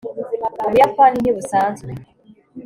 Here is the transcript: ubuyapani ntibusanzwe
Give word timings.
ubuyapani 0.65 1.17
ntibusanzwe 1.19 1.91